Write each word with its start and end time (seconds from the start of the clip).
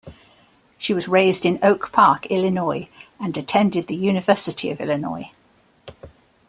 She 0.79 0.95
was 0.95 1.07
raised 1.07 1.45
in 1.45 1.59
Oak 1.61 1.91
Park, 1.91 2.25
Illinois, 2.31 2.89
and 3.19 3.37
attended 3.37 3.85
the 3.85 3.95
University 3.95 4.71
of 4.71 4.81
Illinois. 4.81 5.29